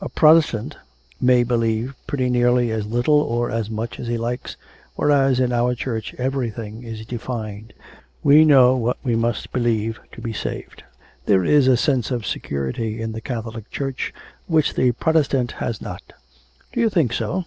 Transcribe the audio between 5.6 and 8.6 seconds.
Church everything is defined; we